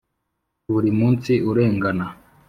buri 0.71 0.89
munsi 0.99 1.31
urengana 1.49 2.05